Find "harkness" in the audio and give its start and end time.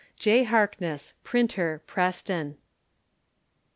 0.45-1.13